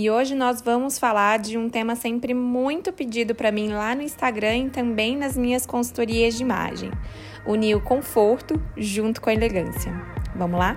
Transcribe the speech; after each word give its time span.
E 0.00 0.08
hoje 0.08 0.34
nós 0.34 0.62
vamos 0.62 0.98
falar 0.98 1.38
de 1.38 1.58
um 1.58 1.68
tema 1.68 1.94
sempre 1.94 2.32
muito 2.32 2.90
pedido 2.90 3.34
para 3.34 3.52
mim 3.52 3.68
lá 3.68 3.94
no 3.94 4.00
Instagram 4.00 4.56
e 4.56 4.70
também 4.70 5.14
nas 5.14 5.36
minhas 5.36 5.66
consultorias 5.66 6.32
de 6.36 6.42
imagem: 6.42 6.90
unir 7.46 7.74
o 7.74 7.82
conforto 7.82 8.58
junto 8.78 9.20
com 9.20 9.28
a 9.28 9.34
elegância. 9.34 9.92
Vamos 10.34 10.58
lá? 10.58 10.74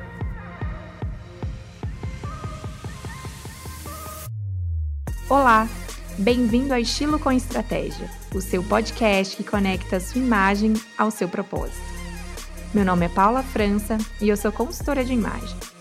Olá, 5.29 5.69
bem-vindo 6.17 6.73
ao 6.73 6.79
Estilo 6.81 7.17
com 7.17 7.31
Estratégia, 7.31 8.09
o 8.35 8.41
seu 8.41 8.61
podcast 8.61 9.37
que 9.37 9.43
conecta 9.45 9.95
a 9.95 10.01
sua 10.01 10.19
imagem 10.19 10.73
ao 10.97 11.09
seu 11.09 11.29
propósito. 11.29 11.79
Meu 12.73 12.83
nome 12.83 13.05
é 13.05 13.09
Paula 13.09 13.41
França 13.41 13.97
e 14.19 14.27
eu 14.27 14.35
sou 14.35 14.51
consultora 14.51 15.01
de 15.01 15.13
imagem. 15.13 15.72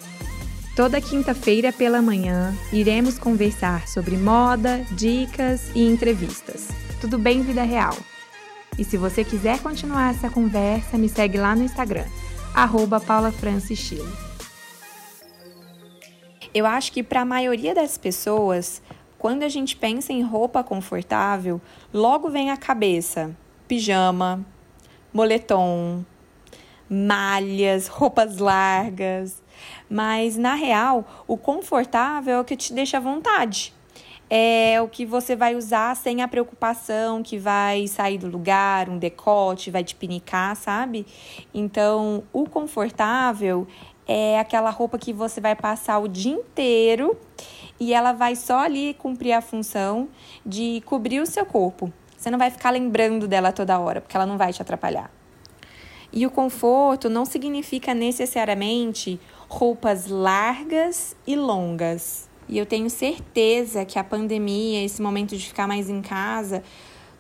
Toda 0.75 1.03
quinta-feira 1.03 1.71
pela 1.71 2.01
manhã 2.01 2.57
iremos 2.73 3.19
conversar 3.19 3.87
sobre 3.87 4.17
moda, 4.17 4.79
dicas 4.93 5.71
e 5.75 5.87
entrevistas. 5.87 6.69
Tudo 6.99 7.19
bem, 7.19 7.43
vida 7.43 7.63
real? 7.63 7.95
E 8.79 8.83
se 8.83 8.97
você 8.97 9.23
quiser 9.23 9.61
continuar 9.61 10.15
essa 10.15 10.31
conversa, 10.31 10.97
me 10.97 11.11
segue 11.11 11.37
lá 11.37 11.55
no 11.55 11.63
Instagram, 11.63 12.07
arroba 12.55 13.03
Eu 16.55 16.65
acho 16.65 16.91
que 16.91 17.03
para 17.03 17.21
a 17.21 17.27
maioria 17.27 17.75
das 17.75 17.99
pessoas, 17.99 18.81
quando 19.19 19.43
a 19.43 19.51
gente 19.51 19.77
pensa 19.77 20.11
em 20.11 20.23
roupa 20.23 20.65
confortável, 20.65 21.61
logo 21.93 22.31
vem 22.31 22.51
à 22.51 22.57
cabeça 22.57 23.37
pijama, 23.69 24.43
moletom, 25.13 26.03
malhas, 26.89 27.89
roupas 27.89 28.39
largas. 28.39 29.43
Mas 29.89 30.37
na 30.37 30.55
real, 30.55 31.25
o 31.27 31.37
confortável 31.37 32.37
é 32.37 32.41
o 32.41 32.45
que 32.45 32.57
te 32.57 32.73
deixa 32.73 32.97
à 32.97 33.01
vontade. 33.01 33.75
É 34.29 34.81
o 34.81 34.89
que 34.89 35.05
você 35.05 35.37
vai 35.37 35.55
usar 35.55 35.95
sem 35.95 36.23
a 36.23 36.29
preocupação 36.29 37.23
que 37.23 37.37
vai 37.37 37.87
sair 37.87 38.17
do 38.17 38.29
lugar, 38.29 38.89
um 38.89 38.97
decote, 38.97 39.71
vai 39.71 39.85
te 39.85 39.95
pinicar, 39.95 40.57
sabe? 40.57 41.07
Então, 41.53 42.25
o 42.33 42.49
confortável 42.49 43.67
é 44.07 44.39
aquela 44.39 44.71
roupa 44.71 44.99
que 44.99 45.13
você 45.13 45.41
vai 45.41 45.55
passar 45.55 45.99
o 45.99 46.09
dia 46.09 46.33
inteiro 46.33 47.17
e 47.79 47.93
ela 47.93 48.13
vai 48.13 48.35
só 48.35 48.61
ali 48.61 48.95
cumprir 48.95 49.33
a 49.33 49.41
função 49.41 50.09
de 50.47 50.83
cobrir 50.87 51.21
o 51.21 51.27
seu 51.27 51.45
corpo. 51.45 51.93
Você 52.17 52.31
não 52.31 52.39
vai 52.39 52.51
ficar 52.51 52.71
lembrando 52.71 53.27
dela 53.27 53.53
toda 53.53 53.79
hora, 53.79 54.01
porque 54.01 54.17
ela 54.17 54.25
não 54.25 54.39
vai 54.39 54.53
te 54.53 54.63
atrapalhar. 54.63 55.11
E 56.13 56.27
o 56.27 56.31
conforto 56.31 57.09
não 57.09 57.25
significa 57.25 57.95
necessariamente 57.95 59.19
roupas 59.53 60.07
largas 60.07 61.15
e 61.27 61.37
longas. 61.37 62.27
E 62.49 62.57
eu 62.57 62.65
tenho 62.65 62.89
certeza 62.89 63.85
que 63.85 63.99
a 63.99 64.03
pandemia, 64.03 64.83
esse 64.83 65.03
momento 65.03 65.37
de 65.37 65.47
ficar 65.47 65.69
mais 65.69 65.91
em 65.91 66.01
casa, 66.01 66.63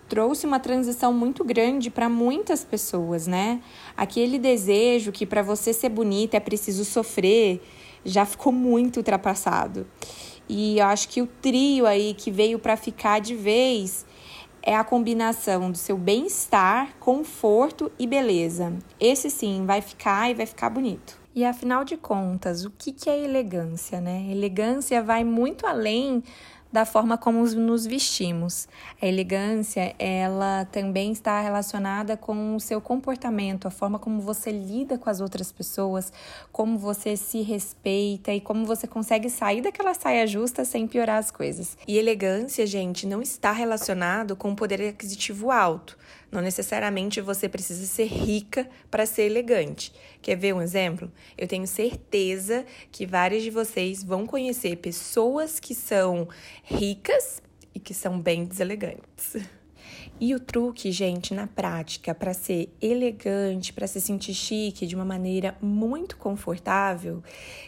trouxe 0.08 0.47
uma 0.47 0.58
transição 0.58 1.12
muito 1.12 1.44
grande 1.44 1.91
para 1.91 2.08
muitas 2.08 2.64
pessoas, 2.64 3.27
né? 3.27 3.61
Aquele 3.94 4.39
desejo 4.39 5.12
que 5.12 5.27
para 5.27 5.42
você 5.42 5.74
ser 5.74 5.91
bonita 5.91 6.39
é 6.39 6.41
preciso 6.41 6.86
sofrer, 6.86 7.61
já 8.02 8.24
ficou 8.24 8.50
muito 8.50 8.96
ultrapassado. 8.96 9.86
E 10.48 10.78
eu 10.78 10.86
acho 10.86 11.11
que 11.11 11.20
o 11.20 11.27
trio 11.27 11.84
aí 11.86 12.14
que 12.14 12.30
veio 12.30 12.58
para 12.58 12.78
ficar 12.78 13.20
de 13.20 13.34
vez 13.34 14.06
é 14.62 14.74
a 14.74 14.83
combinação 14.83 15.70
do 15.70 15.77
seu 15.77 15.98
bem-estar, 15.98 16.96
conforto 16.98 17.92
e 17.98 18.06
beleza. 18.06 18.72
Esse 18.98 19.28
sim 19.28 19.67
vai 19.67 19.83
ficar 19.83 20.30
e 20.30 20.34
vai 20.34 20.46
ficar 20.46 20.70
bonito. 20.70 21.21
E 21.34 21.44
afinal 21.44 21.84
de 21.84 21.97
contas, 21.97 22.64
o 22.64 22.70
que, 22.70 22.92
que 22.92 23.08
é 23.08 23.19
elegância, 23.19 24.00
né? 24.00 24.27
Elegância 24.30 25.02
vai 25.02 25.25
muito 25.25 25.66
além 25.66 26.22
da 26.72 26.86
forma 26.86 27.19
como 27.19 27.44
nos 27.44 27.86
vestimos. 27.86 28.66
A 29.00 29.06
elegância, 29.06 29.94
ela 29.98 30.64
também 30.64 31.12
está 31.12 31.39
relacionada 31.41 32.16
com 32.16 32.56
o 32.56 32.61
seu 32.61 32.80
comportamento, 32.80 33.69
a 33.69 33.70
forma 33.70 33.98
como 33.98 34.20
você 34.20 34.51
lida 34.51 34.96
com 34.96 35.11
as 35.11 35.20
outras 35.20 35.52
pessoas, 35.52 36.11
como 36.51 36.79
você 36.79 37.14
se 37.14 37.42
respeita 37.42 38.33
e 38.33 38.40
como 38.40 38.64
você 38.64 38.86
consegue 38.86 39.29
sair 39.29 39.61
daquela 39.61 39.92
saia 39.92 40.27
justa 40.27 40.64
sem 40.64 40.86
piorar 40.86 41.18
as 41.18 41.30
coisas. 41.30 41.77
E 41.86 41.98
elegância, 41.98 42.67
gente, 42.67 43.06
não 43.06 43.20
está 43.20 43.52
relacionado 43.52 44.35
com 44.35 44.55
poder 44.55 44.89
aquisitivo 44.89 45.51
alto. 45.51 45.98
Não 46.32 46.40
necessariamente 46.40 47.20
você 47.20 47.46
precisa 47.46 47.84
ser 47.84 48.06
rica 48.06 48.66
para 48.90 49.04
ser 49.04 49.24
elegante. 49.24 49.92
Quer 50.22 50.34
ver 50.34 50.54
um 50.54 50.62
exemplo? 50.62 51.12
Eu 51.36 51.46
tenho 51.46 51.66
certeza 51.66 52.64
que 52.90 53.04
vários 53.04 53.42
de 53.42 53.50
vocês 53.50 54.02
vão 54.02 54.26
conhecer 54.26 54.76
pessoas 54.76 55.60
que 55.60 55.74
são 55.74 56.26
ricas 56.64 57.42
e 57.74 57.78
que 57.78 57.92
são 57.92 58.18
bem 58.18 58.46
deselegantes. 58.46 59.36
E 60.20 60.35
o 60.35 60.41
truque, 60.41 60.92
gente, 60.92 61.35
na 61.35 61.47
prática, 61.47 62.14
para 62.14 62.33
ser 62.33 62.73
elegante, 62.80 63.73
para 63.73 63.86
se 63.86 64.01
sentir 64.01 64.35
chique 64.35 64.86
de 64.86 64.95
uma 64.95 65.05
maneira 65.05 65.57
muito 65.61 66.17
confortável, 66.17 67.23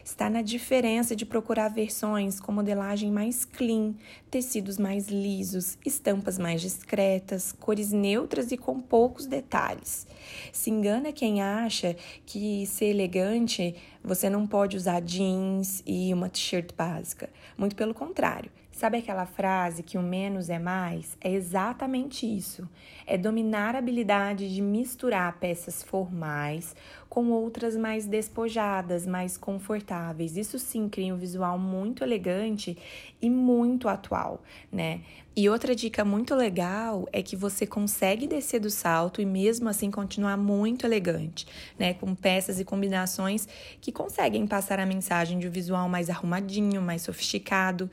está 0.05 0.31
na 0.31 0.41
diferença 0.41 1.17
de 1.17 1.27
procurar 1.27 1.69
versões 1.69 2.39
com 2.39 2.53
modelagem 2.53 3.11
mais 3.11 3.45
clean, 3.45 3.95
tecidos 4.31 4.79
mais 4.79 5.09
lisos, 5.09 5.77
estampas 5.85 6.39
mais 6.39 6.61
discretas, 6.61 7.53
cores 7.53 7.91
neutras 7.91 8.53
e 8.53 8.57
com 8.57 8.81
poucos 8.81 9.27
detalhes. 9.27 10.07
Se 10.53 10.71
engana 10.71 11.13
quem 11.13 11.43
acha 11.43 11.97
que 12.25 12.67
ser 12.67 12.87
elegante 12.87 13.75
você 14.03 14.29
não 14.29 14.47
pode 14.47 14.77
usar 14.77 15.01
jeans 15.01 15.83
e 15.87 16.13
uma 16.13 16.29
t-shirt 16.29 16.73
básica. 16.77 17.31
Muito 17.57 17.75
pelo 17.75 17.95
contrário. 17.95 18.51
Sabe 18.75 18.99
aquela 18.99 19.25
frase 19.25 19.85
que 19.85 19.97
o 19.97 20.03
menos 20.03 20.51
é 20.51 20.59
mais? 20.59 21.17
É 21.21 21.31
exatamente 21.31 22.27
isso. 22.27 22.69
É 23.07 23.17
dominar 23.17 23.77
a 23.77 23.79
habilidade 23.79 24.53
de 24.53 24.61
misturar 24.61 25.39
peças 25.39 25.81
formais 25.81 26.75
com 27.15 27.31
outras 27.31 27.77
mais 27.77 28.09
despojadas, 28.09 29.07
mais 29.07 29.39
confortáveis. 29.39 30.37
Isso 30.37 30.59
sim 30.59 30.89
cria 30.89 31.15
um 31.15 31.17
visual 31.17 31.57
muito 31.57 32.03
elegante 32.03 32.77
e 33.23 33.31
muito 33.31 33.89
atual, 33.89 34.43
né? 34.73 35.01
E 35.37 35.49
outra 35.49 35.75
dica 35.75 36.05
muito 36.05 36.33
legal 36.33 37.09
é 37.13 37.21
que 37.21 37.35
você 37.35 37.67
consegue 37.67 38.25
descer 38.25 38.61
do 38.61 38.71
salto 38.71 39.21
e 39.21 39.27
mesmo 39.27 39.69
assim 39.69 39.91
continuar 39.91 40.37
muito 40.37 40.87
elegante, 40.87 41.45
né? 41.77 41.95
Com 41.95 42.15
peças 42.15 42.61
e 42.61 42.65
combinações 42.65 43.49
que 43.81 43.91
conseguem 43.91 44.47
passar 44.47 44.79
a 44.79 44.87
mensagem 44.87 45.41
de 45.41 45.49
um 45.49 45.51
visual 45.51 45.89
mais 45.89 46.09
arrumadinho, 46.09 46.81
mais 46.81 47.03
sofisticado. 47.03 47.91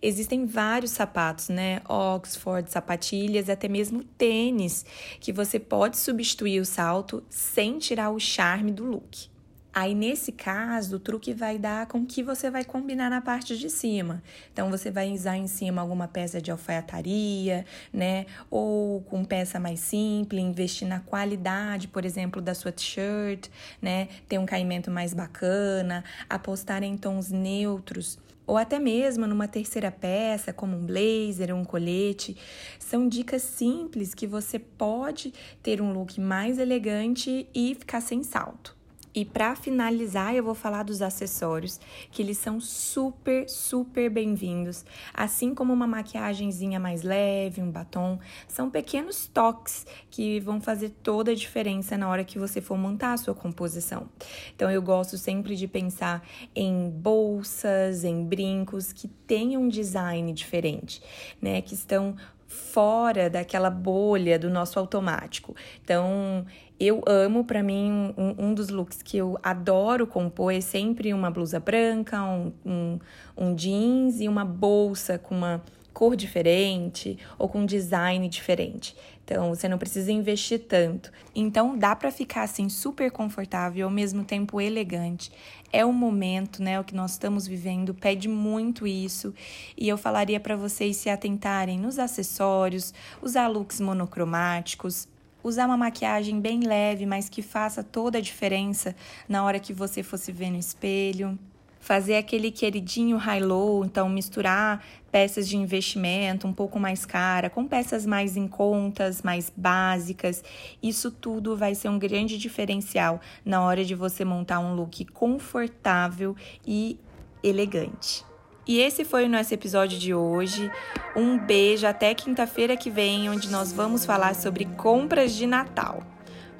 Existem 0.00 0.46
vários 0.46 0.92
sapatos, 0.92 1.50
né? 1.50 1.82
Oxford, 1.86 2.70
sapatilhas, 2.70 3.50
até 3.50 3.68
mesmo 3.68 4.02
tênis, 4.02 4.86
que 5.20 5.30
você 5.30 5.58
pode 5.58 5.98
substituir 5.98 6.58
o 6.58 6.64
salto 6.64 7.22
sem 7.28 7.78
tirar 7.78 8.10
o 8.10 8.18
charme 8.58 8.74
do 8.74 8.90
look. 8.90 9.37
Aí, 9.72 9.94
nesse 9.94 10.32
caso, 10.32 10.96
o 10.96 10.98
truque 10.98 11.32
vai 11.32 11.58
dar 11.58 11.86
com 11.86 12.04
que 12.04 12.22
você 12.22 12.50
vai 12.50 12.64
combinar 12.64 13.10
na 13.10 13.20
parte 13.20 13.56
de 13.56 13.68
cima. 13.70 14.22
Então, 14.52 14.70
você 14.70 14.90
vai 14.90 15.12
usar 15.12 15.36
em 15.36 15.46
cima 15.46 15.80
alguma 15.80 16.08
peça 16.08 16.40
de 16.40 16.50
alfaiataria, 16.50 17.64
né? 17.92 18.26
Ou 18.50 19.02
com 19.02 19.24
peça 19.24 19.60
mais 19.60 19.80
simples, 19.80 20.42
investir 20.42 20.88
na 20.88 21.00
qualidade, 21.00 21.86
por 21.86 22.04
exemplo, 22.04 22.40
da 22.40 22.54
sua 22.54 22.72
t-shirt, 22.72 23.48
né? 23.80 24.08
Ter 24.28 24.38
um 24.38 24.46
caimento 24.46 24.90
mais 24.90 25.14
bacana, 25.14 26.02
apostar 26.28 26.82
em 26.82 26.96
tons 26.96 27.30
neutros 27.30 28.18
ou 28.48 28.56
até 28.56 28.78
mesmo 28.78 29.26
numa 29.26 29.46
terceira 29.46 29.92
peça, 29.92 30.54
como 30.54 30.74
um 30.74 30.86
blazer 30.86 31.54
ou 31.54 31.60
um 31.60 31.64
colete. 31.66 32.34
São 32.78 33.06
dicas 33.06 33.42
simples 33.42 34.14
que 34.14 34.26
você 34.26 34.58
pode 34.58 35.34
ter 35.62 35.82
um 35.82 35.92
look 35.92 36.18
mais 36.18 36.58
elegante 36.58 37.46
e 37.54 37.74
ficar 37.74 38.00
sem 38.00 38.22
salto. 38.22 38.77
E 39.18 39.24
para 39.24 39.56
finalizar, 39.56 40.32
eu 40.32 40.44
vou 40.44 40.54
falar 40.54 40.84
dos 40.84 41.02
acessórios, 41.02 41.80
que 42.12 42.22
eles 42.22 42.38
são 42.38 42.60
super, 42.60 43.48
super 43.48 44.08
bem-vindos. 44.08 44.84
Assim 45.12 45.56
como 45.56 45.72
uma 45.72 45.88
maquiagemzinha 45.88 46.78
mais 46.78 47.02
leve, 47.02 47.60
um 47.60 47.68
batom, 47.68 48.20
são 48.46 48.70
pequenos 48.70 49.26
toques 49.26 49.84
que 50.08 50.38
vão 50.38 50.60
fazer 50.60 50.90
toda 51.02 51.32
a 51.32 51.34
diferença 51.34 51.98
na 51.98 52.08
hora 52.08 52.22
que 52.22 52.38
você 52.38 52.60
for 52.60 52.78
montar 52.78 53.14
a 53.14 53.16
sua 53.16 53.34
composição. 53.34 54.08
Então 54.54 54.70
eu 54.70 54.80
gosto 54.80 55.18
sempre 55.18 55.56
de 55.56 55.66
pensar 55.66 56.24
em 56.54 56.88
bolsas, 56.88 58.04
em 58.04 58.24
brincos 58.24 58.92
que 58.92 59.08
tenham 59.08 59.62
um 59.62 59.68
design 59.68 60.32
diferente, 60.32 61.02
né, 61.42 61.60
que 61.60 61.74
estão 61.74 62.14
fora 62.48 63.30
daquela 63.30 63.70
bolha 63.70 64.38
do 64.38 64.50
nosso 64.50 64.78
automático. 64.78 65.54
Então, 65.84 66.44
Eu 66.80 67.02
amo, 67.08 67.44
para 67.44 67.60
mim, 67.60 68.14
um, 68.16 68.34
um, 68.38 68.54
dos 68.54 68.68
looks 68.68 69.02
que 69.02 69.16
eu 69.16 69.36
adoro 69.42 70.06
compor 70.06 70.54
é 70.54 70.60
sempre 70.60 71.12
uma 71.12 71.28
blusa 71.28 71.58
branca, 71.58 72.22
um, 72.22 72.52
um, 72.64 72.98
um 73.36 73.54
jeans 73.54 74.20
e 74.20 74.28
uma 74.28 74.44
bolsa 74.44 75.18
com 75.18 75.34
uma 75.34 75.60
cor 75.98 76.14
diferente 76.14 77.18
ou 77.36 77.48
com 77.48 77.66
design 77.66 78.28
diferente. 78.28 78.94
Então, 79.24 79.48
você 79.48 79.68
não 79.68 79.76
precisa 79.76 80.12
investir 80.12 80.60
tanto. 80.60 81.10
Então, 81.34 81.76
dá 81.76 81.96
para 81.96 82.12
ficar 82.12 82.44
assim 82.44 82.68
super 82.68 83.10
confortável 83.10 83.80
e 83.80 83.82
ao 83.82 83.90
mesmo 83.90 84.22
tempo 84.22 84.60
elegante. 84.60 85.32
É 85.72 85.84
o 85.84 85.92
momento, 85.92 86.62
né? 86.62 86.78
O 86.78 86.84
que 86.84 86.94
nós 86.94 87.10
estamos 87.10 87.48
vivendo 87.48 87.92
pede 87.92 88.28
muito 88.28 88.86
isso. 88.86 89.34
E 89.76 89.88
eu 89.88 89.98
falaria 89.98 90.38
para 90.38 90.54
vocês 90.54 90.96
se 90.96 91.10
atentarem 91.10 91.76
nos 91.76 91.98
acessórios, 91.98 92.94
usar 93.20 93.48
looks 93.48 93.80
monocromáticos, 93.80 95.08
usar 95.42 95.66
uma 95.66 95.76
maquiagem 95.76 96.40
bem 96.40 96.60
leve, 96.60 97.06
mas 97.06 97.28
que 97.28 97.42
faça 97.42 97.82
toda 97.82 98.18
a 98.18 98.22
diferença 98.22 98.94
na 99.28 99.42
hora 99.42 99.58
que 99.58 99.72
você 99.72 100.04
for 100.04 100.16
se 100.16 100.30
ver 100.30 100.52
no 100.52 100.58
espelho. 100.58 101.36
Fazer 101.80 102.16
aquele 102.16 102.50
queridinho 102.50 103.16
high-low, 103.16 103.84
então 103.84 104.08
misturar 104.08 104.84
peças 105.10 105.48
de 105.48 105.56
investimento 105.56 106.46
um 106.46 106.52
pouco 106.52 106.78
mais 106.78 107.06
cara 107.06 107.48
com 107.48 107.66
peças 107.66 108.04
mais 108.04 108.36
em 108.36 108.46
contas, 108.46 109.22
mais 109.22 109.52
básicas. 109.56 110.42
Isso 110.82 111.10
tudo 111.10 111.56
vai 111.56 111.74
ser 111.74 111.88
um 111.88 111.98
grande 111.98 112.36
diferencial 112.36 113.20
na 113.44 113.62
hora 113.62 113.84
de 113.84 113.94
você 113.94 114.24
montar 114.24 114.60
um 114.60 114.74
look 114.74 115.04
confortável 115.06 116.36
e 116.66 116.98
elegante. 117.42 118.24
E 118.66 118.80
esse 118.80 119.02
foi 119.02 119.24
o 119.24 119.28
nosso 119.30 119.54
episódio 119.54 119.98
de 119.98 120.12
hoje. 120.12 120.70
Um 121.16 121.38
beijo 121.38 121.86
até 121.86 122.12
quinta-feira 122.14 122.76
que 122.76 122.90
vem, 122.90 123.30
onde 123.30 123.48
nós 123.50 123.72
vamos 123.72 124.04
falar 124.04 124.34
sobre 124.34 124.66
compras 124.66 125.34
de 125.34 125.46
Natal. 125.46 126.02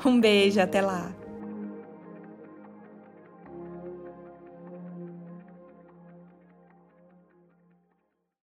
Um 0.03 0.19
beijo, 0.19 0.59
até 0.59 0.81
lá! 0.81 1.28